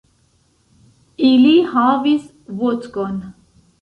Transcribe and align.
Ili 1.29 1.53
havis 1.75 2.25
vodkon. 2.63 3.25